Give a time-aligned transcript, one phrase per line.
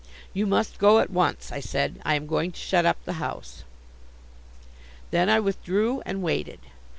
[0.33, 3.63] "You must go at once," I said, "I am going to shut up the house."
[5.11, 6.61] Then I withdrew and waited.